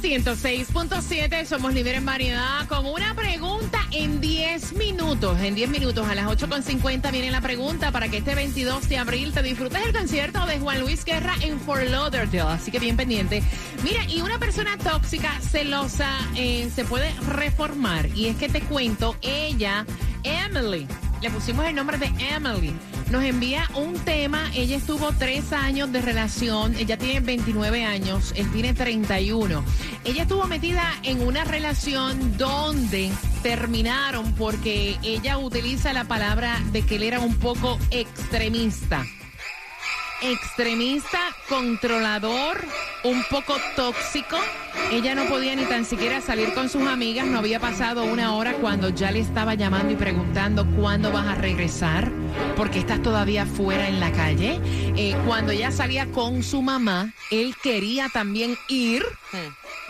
106.7 0.04 1.46
somos 1.46 1.72
líderes 1.72 2.00
en 2.00 2.04
variedad 2.04 2.68
con 2.68 2.84
una 2.84 3.14
pregunta 3.14 3.78
en 3.90 4.20
10 4.20 4.74
minutos. 4.74 5.40
En 5.40 5.54
10 5.54 5.70
minutos 5.70 6.06
a 6.06 6.14
las 6.14 6.26
8.50 6.26 7.10
viene 7.10 7.30
la 7.30 7.40
pregunta 7.40 7.90
para 7.90 8.10
que 8.10 8.18
este 8.18 8.34
22 8.34 8.86
de 8.90 8.98
abril 8.98 9.32
te 9.32 9.42
disfrutes 9.42 9.80
el 9.82 9.94
concierto 9.94 10.44
de 10.44 10.58
Juan 10.58 10.80
Luis 10.80 11.06
Guerra 11.06 11.32
en 11.40 11.58
Fort 11.58 11.88
Lauderdale. 11.88 12.52
Así 12.52 12.70
que 12.70 12.78
bien 12.78 12.98
pendiente. 12.98 13.42
Mira, 13.82 14.04
y 14.06 14.20
una 14.20 14.38
persona 14.38 14.76
tóxica, 14.76 15.40
celosa, 15.40 16.10
eh, 16.36 16.68
se 16.74 16.84
puede 16.84 17.10
reformar. 17.20 18.06
Y 18.14 18.26
es 18.26 18.36
que 18.36 18.50
te 18.50 18.60
cuento, 18.60 19.16
ella, 19.22 19.86
Emily, 20.22 20.86
le 21.22 21.30
pusimos 21.30 21.64
el 21.64 21.74
nombre 21.74 21.96
de 21.96 22.12
Emily. 22.18 22.74
Nos 23.10 23.22
envía 23.24 23.68
un 23.74 23.94
tema. 23.94 24.50
Ella 24.54 24.76
estuvo 24.76 25.12
tres 25.12 25.52
años 25.52 25.92
de 25.92 26.00
relación. 26.00 26.74
Ella 26.76 26.96
tiene 26.96 27.20
29 27.20 27.84
años. 27.84 28.32
Él 28.36 28.50
tiene 28.52 28.74
31. 28.74 29.64
Ella 30.04 30.22
estuvo 30.22 30.46
metida 30.46 30.92
en 31.02 31.22
una 31.22 31.44
relación 31.44 32.36
donde 32.36 33.10
terminaron 33.42 34.32
porque 34.34 34.96
ella 35.02 35.38
utiliza 35.38 35.92
la 35.92 36.04
palabra 36.04 36.60
de 36.72 36.82
que 36.82 36.96
él 36.96 37.02
era 37.02 37.20
un 37.20 37.34
poco 37.34 37.78
extremista. 37.90 39.04
Extremista, 40.24 41.18
controlador, 41.50 42.64
un 43.02 43.22
poco 43.24 43.56
tóxico. 43.76 44.38
Ella 44.90 45.14
no 45.14 45.26
podía 45.26 45.54
ni 45.54 45.64
tan 45.64 45.84
siquiera 45.84 46.22
salir 46.22 46.54
con 46.54 46.70
sus 46.70 46.80
amigas. 46.86 47.26
No 47.26 47.40
había 47.40 47.60
pasado 47.60 48.04
una 48.04 48.34
hora 48.34 48.54
cuando 48.54 48.88
ya 48.88 49.10
le 49.10 49.18
estaba 49.18 49.54
llamando 49.54 49.92
y 49.92 49.96
preguntando 49.96 50.66
cuándo 50.76 51.12
vas 51.12 51.26
a 51.26 51.34
regresar, 51.34 52.10
porque 52.56 52.78
estás 52.78 53.02
todavía 53.02 53.44
fuera 53.44 53.86
en 53.86 54.00
la 54.00 54.12
calle. 54.12 54.58
Eh, 54.96 55.14
cuando 55.26 55.52
ella 55.52 55.70
salía 55.70 56.10
con 56.10 56.42
su 56.42 56.62
mamá, 56.62 57.12
él 57.30 57.54
quería 57.62 58.08
también 58.08 58.56
ir. 58.68 59.04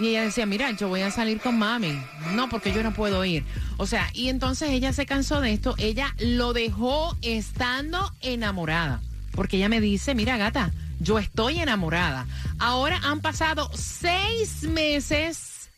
Y 0.00 0.08
ella 0.08 0.22
decía, 0.22 0.46
mira, 0.46 0.72
yo 0.72 0.88
voy 0.88 1.02
a 1.02 1.12
salir 1.12 1.38
con 1.38 1.56
mami. 1.60 1.96
No, 2.34 2.48
porque 2.48 2.72
yo 2.72 2.82
no 2.82 2.92
puedo 2.92 3.24
ir. 3.24 3.44
O 3.76 3.86
sea, 3.86 4.10
y 4.12 4.30
entonces 4.30 4.70
ella 4.70 4.92
se 4.92 5.06
cansó 5.06 5.40
de 5.40 5.52
esto. 5.52 5.76
Ella 5.78 6.12
lo 6.18 6.52
dejó 6.52 7.16
estando 7.22 8.12
enamorada. 8.20 9.00
Porque 9.34 9.56
ella 9.56 9.68
me 9.68 9.80
dice, 9.80 10.14
mira, 10.14 10.36
gata, 10.36 10.72
yo 11.00 11.18
estoy 11.18 11.60
enamorada. 11.60 12.26
Ahora 12.58 13.00
han 13.04 13.20
pasado 13.20 13.70
seis 13.74 14.62
meses. 14.62 15.70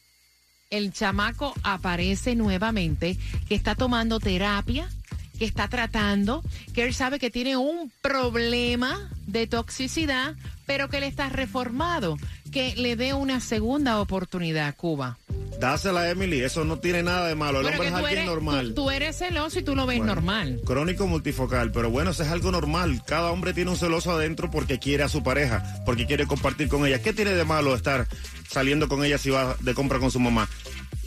El 0.70 0.92
chamaco 0.92 1.54
aparece 1.62 2.34
nuevamente, 2.34 3.16
que 3.48 3.54
está 3.54 3.74
tomando 3.74 4.18
terapia, 4.18 4.88
que 5.38 5.44
está 5.44 5.68
tratando, 5.68 6.42
que 6.74 6.84
él 6.84 6.94
sabe 6.94 7.18
que 7.18 7.30
tiene 7.30 7.56
un 7.56 7.92
problema 8.02 9.10
de 9.26 9.46
toxicidad, 9.46 10.34
pero 10.66 10.88
que 10.88 10.98
él 10.98 11.04
está 11.04 11.28
reformado, 11.28 12.16
que 12.50 12.74
le 12.76 12.96
dé 12.96 13.14
una 13.14 13.40
segunda 13.40 14.00
oportunidad 14.00 14.68
a 14.68 14.72
Cuba. 14.72 15.18
Dásela 15.58 16.00
a 16.02 16.10
Emily, 16.10 16.40
eso 16.42 16.64
no 16.64 16.78
tiene 16.78 17.02
nada 17.02 17.26
de 17.28 17.34
malo. 17.34 17.60
El 17.60 17.66
Pero 17.66 17.76
hombre 17.76 17.88
es 17.88 17.94
alguien 17.94 18.12
eres, 18.18 18.26
normal. 18.26 18.68
tú- 18.68 18.74
tú 18.74 18.90
eres 18.90 19.16
celoso 19.16 19.58
y 19.58 19.62
tú 19.62 19.74
lo 19.74 19.86
ves 19.86 19.98
Bueno, 19.98 20.14
normal. 20.14 20.60
Crónico 20.64 21.06
multifocal, 21.06 21.72
pero 21.72 21.90
bueno, 21.90 22.10
eso 22.10 22.22
es 22.22 22.28
algo 22.30 22.50
normal. 22.52 23.02
Cada 23.06 23.30
hombre 23.30 23.54
tiene 23.54 23.70
un 23.70 23.76
celoso 23.76 24.10
adentro 24.12 24.50
porque 24.50 24.78
quiere 24.78 25.02
a 25.04 25.08
su 25.08 25.22
pareja, 25.22 25.64
porque 25.86 26.06
quiere 26.06 26.26
compartir 26.26 26.68
con 26.68 26.86
ella. 26.86 27.00
¿Qué 27.00 27.12
tiene 27.12 27.32
de 27.32 27.44
malo 27.44 27.74
estar 27.74 28.06
saliendo 28.50 28.88
con 28.88 29.04
ella 29.04 29.18
si 29.18 29.30
va 29.30 29.56
de 29.60 29.74
compra 29.74 29.98
con 29.98 30.10
su 30.10 30.20
mamá? 30.20 30.48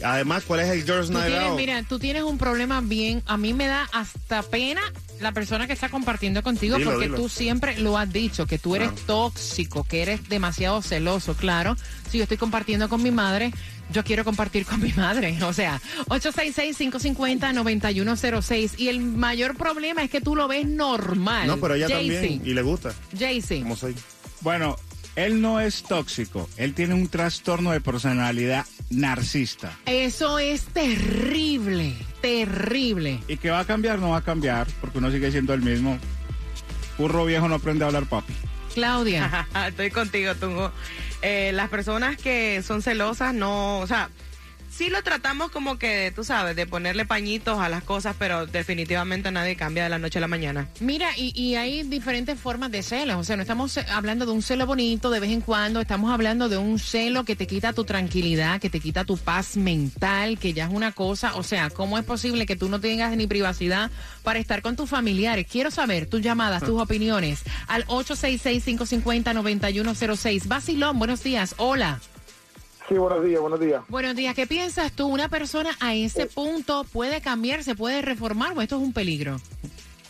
Además, 0.02 0.44
¿cuál 0.46 0.60
es 0.60 0.68
el 0.70 0.82
Girls 0.84 1.10
Night 1.10 1.34
Out? 1.34 1.58
mira, 1.58 1.82
tú 1.82 1.98
tienes 1.98 2.22
un 2.22 2.38
problema 2.38 2.80
bien. 2.80 3.22
A 3.26 3.36
mí 3.36 3.52
me 3.52 3.66
da 3.66 3.86
hasta 3.92 4.42
pena 4.42 4.80
la 5.20 5.32
persona 5.32 5.66
que 5.66 5.74
está 5.74 5.90
compartiendo 5.90 6.42
contigo 6.42 6.78
Dilo, 6.78 6.92
porque 6.92 7.04
dilo. 7.06 7.16
tú 7.18 7.28
siempre 7.28 7.78
lo 7.78 7.98
has 7.98 8.10
dicho, 8.10 8.46
que 8.46 8.58
tú 8.58 8.74
eres 8.74 8.90
tóxico, 9.06 9.84
que 9.84 10.00
eres 10.00 10.26
demasiado 10.30 10.80
celoso. 10.80 11.34
Claro, 11.34 11.76
si 12.10 12.16
yo 12.16 12.22
estoy 12.24 12.38
compartiendo 12.38 12.88
con 12.88 13.02
mi 13.02 13.10
madre, 13.10 13.52
yo 13.92 14.04
quiero 14.04 14.24
compartir 14.24 14.64
con 14.64 14.80
mi 14.80 14.92
madre. 14.92 15.36
O 15.50 15.52
sea, 15.52 15.80
866-550-9106. 16.06 18.74
Y 18.78 18.88
el 18.88 19.00
mayor 19.00 19.56
problema 19.56 20.02
es 20.02 20.10
que 20.10 20.20
tú 20.20 20.36
lo 20.36 20.48
ves 20.48 20.66
normal. 20.66 21.46
No, 21.46 21.56
pero 21.58 21.74
ella 21.74 21.88
también, 21.88 22.42
y 22.44 22.54
le 22.54 22.62
gusta, 22.62 22.92
Jaycee. 23.18 23.62
como 23.62 23.76
soy. 23.76 23.94
Bueno, 24.42 24.76
Él 25.16 25.40
no 25.40 25.60
es 25.60 25.82
tóxico, 25.82 26.48
él 26.56 26.72
tiene 26.74 26.94
un 26.94 27.08
trastorno 27.08 27.72
de 27.72 27.80
personalidad 27.80 28.64
narcisista. 28.90 29.76
Eso 29.86 30.38
es 30.38 30.64
terrible, 30.66 31.94
terrible. 32.20 33.20
Y 33.28 33.36
que 33.38 33.50
va 33.50 33.58
a 33.60 33.64
cambiar, 33.64 33.98
no 33.98 34.10
va 34.10 34.18
a 34.18 34.22
cambiar, 34.24 34.68
porque 34.80 34.98
uno 34.98 35.10
sigue 35.10 35.30
siendo 35.32 35.52
el 35.52 35.62
mismo. 35.62 35.98
Burro 36.96 37.24
viejo 37.24 37.48
no 37.48 37.56
aprende 37.56 37.84
a 37.84 37.88
hablar 37.88 38.06
papi. 38.06 38.32
Claudia. 38.74 39.48
Estoy 39.68 39.90
contigo, 39.90 40.34
Tungo. 40.36 40.70
Eh, 41.22 41.52
las 41.52 41.68
personas 41.68 42.16
que 42.16 42.62
son 42.62 42.82
celosas 42.82 43.34
no, 43.34 43.80
o 43.80 43.86
sea, 43.86 44.08
sí 44.80 44.88
lo 44.88 45.02
tratamos 45.02 45.50
como 45.50 45.78
que, 45.78 46.10
tú 46.16 46.24
sabes, 46.24 46.56
de 46.56 46.66
ponerle 46.66 47.04
pañitos 47.04 47.58
a 47.58 47.68
las 47.68 47.84
cosas, 47.84 48.16
pero 48.18 48.46
definitivamente 48.46 49.30
nadie 49.30 49.54
cambia 49.54 49.82
de 49.82 49.90
la 49.90 49.98
noche 49.98 50.16
a 50.16 50.22
la 50.22 50.26
mañana. 50.26 50.68
Mira, 50.80 51.10
y, 51.18 51.38
y 51.38 51.56
hay 51.56 51.82
diferentes 51.82 52.40
formas 52.40 52.70
de 52.70 52.82
celos. 52.82 53.18
O 53.18 53.24
sea, 53.24 53.36
no 53.36 53.42
estamos 53.42 53.76
hablando 53.76 54.24
de 54.24 54.32
un 54.32 54.40
celo 54.40 54.64
bonito 54.64 55.10
de 55.10 55.20
vez 55.20 55.32
en 55.32 55.42
cuando, 55.42 55.82
estamos 55.82 56.10
hablando 56.10 56.48
de 56.48 56.56
un 56.56 56.78
celo 56.78 57.24
que 57.24 57.36
te 57.36 57.46
quita 57.46 57.74
tu 57.74 57.84
tranquilidad, 57.84 58.58
que 58.58 58.70
te 58.70 58.80
quita 58.80 59.04
tu 59.04 59.18
paz 59.18 59.58
mental, 59.58 60.38
que 60.38 60.54
ya 60.54 60.64
es 60.64 60.72
una 60.72 60.92
cosa. 60.92 61.36
O 61.36 61.42
sea, 61.42 61.68
¿cómo 61.68 61.98
es 61.98 62.04
posible 62.06 62.46
que 62.46 62.56
tú 62.56 62.70
no 62.70 62.80
tengas 62.80 63.14
ni 63.14 63.26
privacidad 63.26 63.90
para 64.22 64.38
estar 64.38 64.62
con 64.62 64.76
tus 64.76 64.88
familiares? 64.88 65.46
Quiero 65.46 65.70
saber 65.70 66.06
tus 66.06 66.22
llamadas, 66.22 66.62
tus 66.62 66.80
opiniones 66.80 67.42
al 67.66 67.86
866-550-9106. 67.86 70.46
Basilón, 70.46 70.98
buenos 70.98 71.22
días. 71.22 71.54
Hola. 71.58 72.00
Sí, 72.90 72.98
buenos 72.98 73.24
días, 73.24 73.40
buenos 73.40 73.60
días. 73.60 73.84
Buenos 73.86 74.16
días. 74.16 74.34
¿Qué 74.34 74.48
piensas 74.48 74.90
tú? 74.90 75.06
¿Una 75.06 75.28
persona 75.28 75.76
a 75.78 75.94
ese 75.94 76.26
punto 76.26 76.82
puede 76.82 77.20
cambiar, 77.20 77.62
se 77.62 77.76
puede 77.76 78.02
reformar 78.02 78.58
o 78.58 78.62
esto 78.62 78.78
es 78.78 78.82
un 78.82 78.92
peligro? 78.92 79.40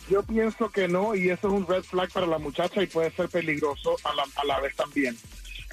Yo 0.09 0.23
pienso 0.23 0.71
que 0.71 0.87
no 0.87 1.13
y 1.13 1.29
eso 1.29 1.47
es 1.47 1.53
un 1.53 1.67
red 1.67 1.83
flag 1.83 2.11
para 2.11 2.25
la 2.25 2.39
muchacha 2.39 2.81
y 2.81 2.87
puede 2.87 3.11
ser 3.11 3.29
peligroso 3.29 3.97
a 4.03 4.15
la, 4.15 4.23
a 4.35 4.45
la 4.45 4.59
vez 4.61 4.75
también. 4.75 5.15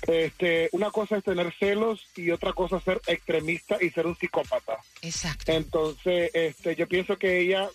Este, 0.07 0.69
una 0.73 0.91
cosa 0.91 1.17
es 1.17 1.25
tener 1.25 1.51
celos 1.59 2.07
y 2.15 2.31
otra 2.31 2.53
cosa 2.53 2.77
es 2.77 2.85
ser 2.85 3.01
extremista 3.07 3.79
y 3.81 3.89
ser 3.89 4.07
un 4.07 4.15
psicópata. 4.15 4.77
Exacto. 5.01 5.51
Entonces, 5.51 6.31
este, 6.35 6.77
yo 6.77 6.87
pienso 6.89 7.17
que 7.17 7.41
ella, 7.41 7.71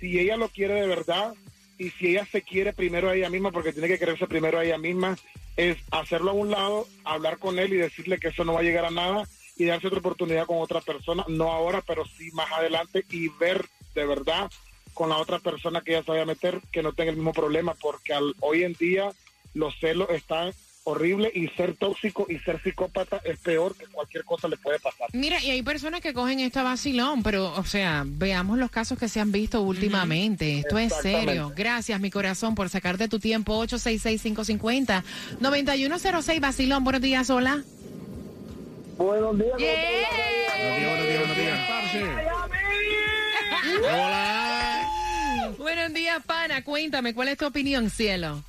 si 0.00 0.18
ella 0.18 0.36
lo 0.36 0.48
quiere 0.48 0.74
de 0.74 0.88
verdad 0.88 1.34
y 1.82 1.90
si 1.90 2.10
ella 2.10 2.24
se 2.30 2.42
quiere 2.42 2.72
primero 2.72 3.10
a 3.10 3.16
ella 3.16 3.28
misma, 3.28 3.50
porque 3.50 3.72
tiene 3.72 3.88
que 3.88 3.98
quererse 3.98 4.28
primero 4.28 4.56
a 4.56 4.64
ella 4.64 4.78
misma, 4.78 5.18
es 5.56 5.76
hacerlo 5.90 6.30
a 6.30 6.34
un 6.34 6.52
lado, 6.52 6.86
hablar 7.02 7.38
con 7.38 7.58
él 7.58 7.72
y 7.72 7.76
decirle 7.76 8.18
que 8.18 8.28
eso 8.28 8.44
no 8.44 8.52
va 8.52 8.60
a 8.60 8.62
llegar 8.62 8.84
a 8.84 8.92
nada 8.92 9.26
y 9.56 9.64
darse 9.64 9.88
otra 9.88 9.98
oportunidad 9.98 10.46
con 10.46 10.58
otra 10.58 10.80
persona, 10.80 11.24
no 11.26 11.50
ahora, 11.50 11.82
pero 11.84 12.04
sí 12.04 12.30
más 12.34 12.52
adelante 12.52 13.04
y 13.10 13.26
ver 13.30 13.66
de 13.96 14.06
verdad 14.06 14.48
con 14.94 15.08
la 15.08 15.16
otra 15.16 15.40
persona 15.40 15.80
que 15.80 15.90
ella 15.90 16.04
se 16.04 16.12
vaya 16.12 16.22
a 16.22 16.26
meter 16.26 16.60
que 16.70 16.84
no 16.84 16.92
tenga 16.92 17.10
el 17.10 17.16
mismo 17.16 17.32
problema, 17.32 17.74
porque 17.74 18.14
al, 18.14 18.32
hoy 18.38 18.62
en 18.62 18.74
día 18.74 19.10
los 19.52 19.74
celos 19.80 20.08
están 20.10 20.52
horribles 20.84 21.32
y 21.34 21.48
ser 21.48 21.74
tóxico 21.76 22.26
y 22.28 22.38
ser 22.40 22.62
psicópata 22.62 23.20
es 23.24 23.38
peor 23.38 23.74
que 23.76 23.86
cualquier 23.86 24.24
cosa 24.24 24.48
le 24.48 24.56
puede 24.56 24.80
pasar. 24.80 25.08
Mira, 25.12 25.42
y 25.42 25.50
hay 25.50 25.62
personas 25.62 26.00
que 26.00 26.12
cogen 26.12 26.40
esta 26.40 26.62
vacilón, 26.62 27.22
pero, 27.22 27.54
o 27.54 27.64
sea, 27.64 28.04
veamos 28.06 28.58
los 28.58 28.70
casos 28.70 28.98
que 28.98 29.08
se 29.08 29.20
han 29.20 29.32
visto 29.32 29.62
últimamente. 29.62 30.58
Esto 30.58 30.76
es 30.78 30.92
serio. 31.02 31.52
Gracias, 31.54 32.00
mi 32.00 32.10
corazón, 32.10 32.54
por 32.54 32.68
sacarte 32.68 33.08
tu 33.08 33.18
tiempo. 33.18 33.64
866-550-9106, 33.64 36.40
vacilón. 36.40 36.84
Buenos 36.84 37.02
días, 37.02 37.30
hola. 37.30 37.62
Buenos 38.96 39.38
días. 39.38 39.52
Buenos 39.52 39.58
días, 39.58 40.88
buenos 40.88 41.06
días, 41.06 41.20
buenos 41.20 41.36
días. 41.36 41.60
Hola. 43.82 44.88
Buenos 45.58 45.92
días, 45.94 46.22
pana. 46.24 46.64
Cuéntame, 46.64 47.14
¿cuál 47.14 47.28
es 47.28 47.38
tu 47.38 47.46
opinión, 47.46 47.88
cielo? 47.88 48.42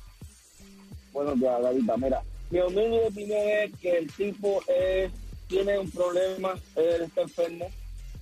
Buenos 1.14 1.38
días, 1.38 1.62
Davidita. 1.62 1.96
Mira, 1.96 2.22
mi 2.50 2.58
humilde 2.58 3.06
opinión 3.06 3.38
es 3.48 3.70
que 3.80 3.98
el 3.98 4.12
tipo 4.12 4.60
es, 4.66 5.12
tiene 5.46 5.78
un 5.78 5.88
problema, 5.88 6.54
él 6.74 7.02
está 7.02 7.22
enfermo 7.22 7.70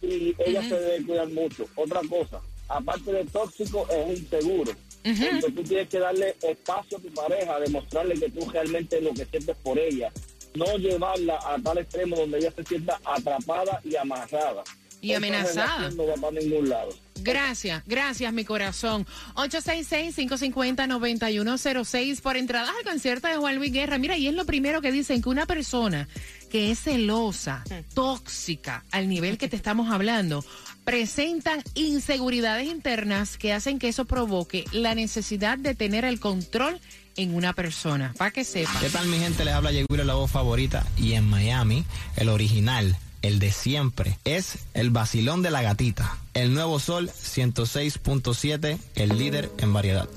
y 0.02 0.34
ella 0.38 0.62
se 0.62 0.78
debe 0.78 1.06
cuidar 1.06 1.28
mucho. 1.30 1.66
Otra 1.74 2.00
cosa, 2.06 2.42
aparte 2.68 3.10
de 3.10 3.24
tóxico, 3.24 3.88
es 3.88 4.18
inseguro. 4.20 4.72
Entonces 5.04 5.54
tú 5.54 5.62
tienes 5.62 5.88
que 5.88 5.98
darle 6.00 6.36
espacio 6.42 6.98
a 6.98 7.00
tu 7.00 7.08
pareja, 7.14 7.60
demostrarle 7.60 8.14
que 8.14 8.28
tú 8.28 8.48
realmente 8.50 9.00
lo 9.00 9.14
que 9.14 9.24
sientes 9.24 9.56
por 9.62 9.78
ella. 9.78 10.12
No 10.54 10.76
llevarla 10.76 11.38
a 11.46 11.58
tal 11.62 11.78
extremo 11.78 12.14
donde 12.14 12.38
ella 12.38 12.52
se 12.54 12.62
sienta 12.62 13.00
atrapada 13.04 13.80
y 13.84 13.96
amarrada. 13.96 14.62
Y 15.02 15.12
amenazada. 15.12 15.90
No 15.90 16.06
va 16.06 16.14
para 16.14 16.40
ningún 16.40 16.70
lado. 16.70 16.88
Gracias, 17.22 17.82
gracias, 17.86 18.32
mi 18.32 18.44
corazón. 18.44 19.06
866-550-9106 19.34 22.20
por 22.20 22.36
entradas 22.36 22.70
al 22.78 22.84
concierto 22.84 23.28
de 23.28 23.36
Juan 23.36 23.56
Luis 23.56 23.72
Guerra. 23.72 23.98
Mira, 23.98 24.16
y 24.16 24.28
es 24.28 24.34
lo 24.34 24.46
primero 24.46 24.80
que 24.80 24.92
dicen, 24.92 25.20
que 25.20 25.28
una 25.28 25.44
persona 25.44 26.08
que 26.50 26.70
es 26.70 26.80
celosa, 26.80 27.64
tóxica, 27.94 28.84
al 28.90 29.08
nivel 29.08 29.38
que 29.38 29.48
te 29.48 29.56
estamos 29.62 29.90
hablando, 29.90 30.44
presentan 30.84 31.62
inseguridades 31.74 32.68
internas 32.68 33.38
que 33.38 33.52
hacen 33.52 33.78
que 33.78 33.88
eso 33.88 34.04
provoque 34.04 34.64
la 34.72 34.94
necesidad 34.94 35.58
de 35.58 35.74
tener 35.74 36.04
el 36.04 36.20
control 36.20 36.80
en 37.16 37.34
una 37.34 37.52
persona. 37.52 38.14
Para 38.16 38.30
que 38.30 38.44
sepa. 38.44 38.78
¿Qué 38.80 38.88
tal 38.88 39.06
mi 39.06 39.18
gente? 39.18 39.44
Les 39.44 39.54
habla 39.54 39.72
Yeguiro, 39.72 40.04
la 40.04 40.14
voz 40.14 40.30
favorita. 40.30 40.86
Y 40.96 41.12
en 41.12 41.28
Miami, 41.28 41.84
el 42.16 42.28
original, 42.28 42.96
el 43.22 43.38
de 43.38 43.52
siempre, 43.52 44.18
es 44.24 44.58
el 44.74 44.90
vacilón 44.90 45.42
de 45.42 45.50
la 45.50 45.62
gatita. 45.62 46.18
El 46.34 46.54
nuevo 46.54 46.78
sol 46.78 47.10
106.7, 47.10 48.78
el 48.96 49.18
líder 49.18 49.50
en 49.58 49.72
variedad. 49.72 50.08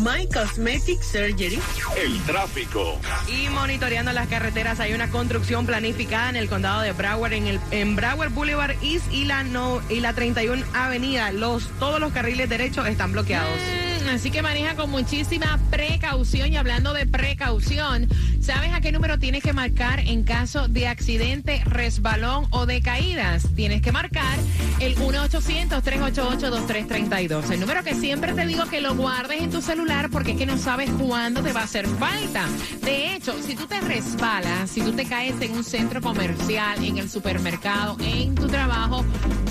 My 0.00 0.26
Cosmetic 0.26 1.00
Surgery. 1.02 1.58
El 1.96 2.20
tráfico. 2.24 2.98
Y 3.28 3.48
monitoreando 3.48 4.12
las 4.12 4.28
carreteras 4.28 4.80
hay 4.80 4.92
una 4.92 5.08
construcción 5.10 5.64
planificada 5.66 6.30
en 6.30 6.36
el 6.36 6.48
condado 6.48 6.82
de 6.82 6.92
Broward, 6.92 7.32
en 7.32 7.46
el 7.46 7.60
en 7.70 7.96
Broward 7.96 8.30
Boulevard 8.30 8.76
East 8.82 9.12
y 9.12 9.24
la 9.24 9.44
no 9.44 9.80
y 9.88 10.00
la 10.00 10.14
31 10.14 10.64
Avenida. 10.74 11.32
Los 11.32 11.68
todos 11.78 12.00
los 12.00 12.12
carriles 12.12 12.48
derechos 12.48 12.86
están 12.88 13.12
bloqueados. 13.12 13.87
Así 14.08 14.30
que 14.30 14.42
maneja 14.42 14.74
con 14.74 14.90
muchísima 14.90 15.60
precaución 15.70 16.52
y 16.52 16.56
hablando 16.56 16.92
de 16.94 17.06
precaución, 17.06 18.08
¿sabes 18.40 18.72
a 18.72 18.80
qué 18.80 18.90
número 18.90 19.18
tienes 19.18 19.42
que 19.42 19.52
marcar 19.52 20.00
en 20.00 20.22
caso 20.22 20.66
de 20.66 20.88
accidente, 20.88 21.62
resbalón 21.66 22.46
o 22.50 22.64
de 22.64 22.80
caídas? 22.80 23.46
Tienes 23.54 23.82
que 23.82 23.92
marcar 23.92 24.38
el 24.80 24.96
1-800-388-2332. 24.96 27.50
El 27.50 27.60
número 27.60 27.84
que 27.84 27.94
siempre 27.94 28.32
te 28.32 28.46
digo 28.46 28.64
que 28.66 28.80
lo 28.80 28.94
guardes 28.94 29.42
en 29.42 29.50
tu 29.50 29.60
celular 29.60 30.08
porque 30.10 30.30
es 30.32 30.38
que 30.38 30.46
no 30.46 30.56
sabes 30.56 30.88
cuándo 30.90 31.42
te 31.42 31.52
va 31.52 31.60
a 31.60 31.64
hacer 31.64 31.86
falta. 31.86 32.46
De 32.82 33.14
hecho, 33.14 33.34
si 33.42 33.54
tú 33.54 33.66
te 33.66 33.78
resbalas, 33.80 34.70
si 34.70 34.80
tú 34.80 34.92
te 34.92 35.04
caes 35.04 35.34
en 35.42 35.52
un 35.52 35.64
centro 35.64 36.00
comercial, 36.00 36.82
en 36.82 36.96
el 36.98 37.10
supermercado, 37.10 37.98
en 38.00 38.34
tu 38.34 38.46
trabajo, 38.46 39.04